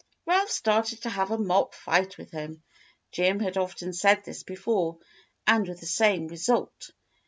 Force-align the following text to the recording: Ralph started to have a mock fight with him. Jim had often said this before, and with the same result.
Ralph 0.25 0.49
started 0.49 1.03
to 1.03 1.11
have 1.11 1.29
a 1.29 1.37
mock 1.37 1.75
fight 1.75 2.17
with 2.17 2.31
him. 2.31 2.63
Jim 3.11 3.39
had 3.39 3.55
often 3.55 3.93
said 3.93 4.23
this 4.25 4.41
before, 4.41 4.97
and 5.45 5.67
with 5.67 5.79
the 5.79 5.85
same 5.85 6.25
result. 6.27 6.89